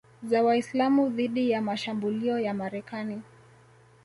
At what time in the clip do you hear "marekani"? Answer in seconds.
2.53-3.21